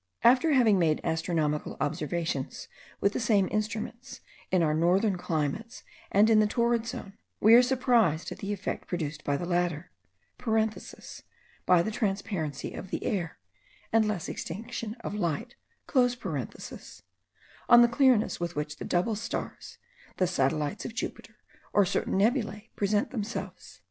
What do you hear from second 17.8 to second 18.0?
the